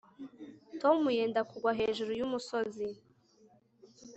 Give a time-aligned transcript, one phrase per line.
[0.81, 2.87] Tom yenda kugwa hejuru yumusozi